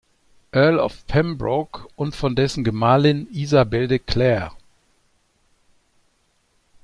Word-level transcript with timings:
Earl 0.51 0.79
of 0.79 1.05
Pembroke 1.05 1.87
und 1.95 2.15
von 2.15 2.35
dessen 2.35 2.63
Gemahlin 2.63 3.27
Isabel 3.31 3.87
de 3.87 3.99
Clare. 3.99 4.51